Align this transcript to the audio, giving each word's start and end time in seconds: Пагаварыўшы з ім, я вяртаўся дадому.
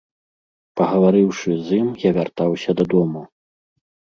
Пагаварыўшы 0.79 1.51
з 1.67 1.81
ім, 1.81 1.87
я 2.07 2.11
вяртаўся 2.21 2.69
дадому. 2.81 3.21